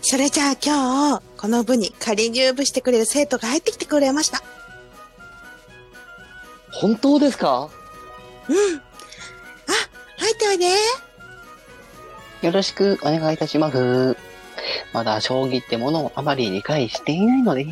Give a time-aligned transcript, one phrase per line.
[0.00, 4.42] それじゃあ今日、この部に仮入部してくれる生徒が入ってきてくれました。
[6.72, 7.68] 本当ですか？
[8.48, 8.76] うん。
[8.76, 8.80] あ、
[10.18, 10.66] 入っておいで。
[12.42, 14.16] よろしくお願いいたします。
[14.92, 17.66] まだ将棋ってものをあまり理解していないので、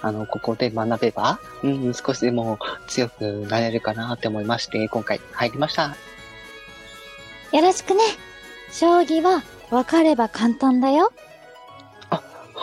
[0.00, 5.96] あの、ここで学べば、うん、少しでも強くなれるかなって思いまして、今回入りました。
[7.52, 8.02] よろしくね。
[8.70, 11.12] 将棋は分かれば簡単だよ。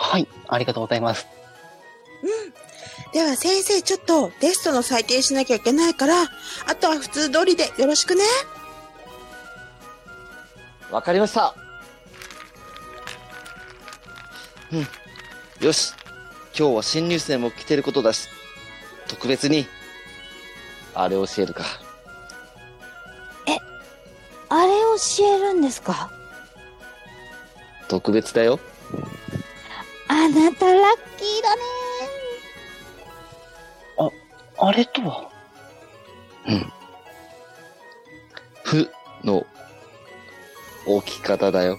[0.08, 1.26] はい、ありがとうございます。
[3.12, 8.22] では先生ちょっとテストの採点しなきゃいけないから、あとは普通通りでよろしくね。
[10.90, 11.54] わかりました。
[14.72, 14.86] うん。
[15.66, 15.92] よし。
[16.58, 18.28] 今日は新入生も来てることだし、
[19.08, 19.66] 特別に、
[20.94, 21.64] あれ教えるか。
[24.48, 24.72] あれ
[25.18, 26.10] 教えるんですか？
[27.88, 28.60] 特別だよ。
[30.08, 31.62] あなたラッキーだね。
[34.58, 35.30] あれとは？
[36.48, 36.72] うん。
[38.64, 38.90] ふ
[39.22, 39.46] の
[40.86, 41.78] 置き方だよ。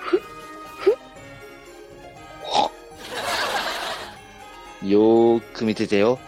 [0.00, 0.18] ふ？
[0.80, 0.96] ふ？
[4.84, 6.18] よーく見ててよ。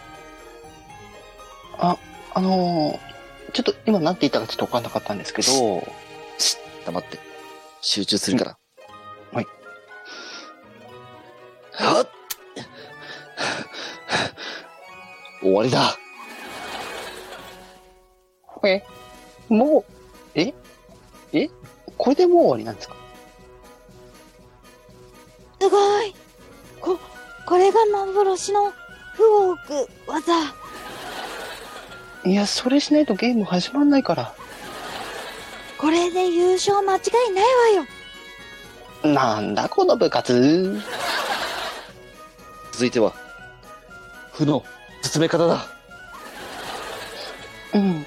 [1.77, 1.97] あ、
[2.33, 2.99] あのー
[3.51, 5.49] ちょっと今何て言ったかちょっとわかんなかったんですけど、
[6.37, 7.19] し黙って。
[7.81, 8.57] 集中するから。
[11.79, 12.09] は っ
[15.41, 15.97] 終わりだ。
[18.65, 18.83] え、
[19.47, 19.91] もう、
[20.35, 20.53] え？
[21.31, 21.49] え？
[21.97, 22.95] これでもう終わりなんですか？
[25.61, 26.13] すごい。
[26.81, 26.99] こ、
[27.45, 28.73] これが幻の
[29.13, 30.33] 不ウォーク技。
[32.25, 34.33] いや、それしないとゲーム始まんないから。
[35.77, 37.45] これで優勝間違いない
[39.03, 39.13] わよ。
[39.13, 40.81] なんだこの部活。
[42.79, 43.13] 続いては、
[44.31, 44.63] 負の
[45.01, 45.67] 進め方だ。
[47.73, 48.05] うん。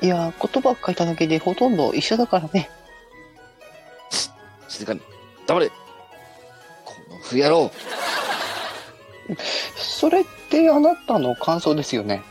[0.00, 2.68] いや、言葉書いただけでほとんど一緒だからね。
[4.66, 5.00] 静かに。
[5.46, 5.68] 黙れ。
[5.68, 5.74] こ
[7.10, 7.70] の不野郎。
[9.76, 12.22] それってあなたの感想ですよね。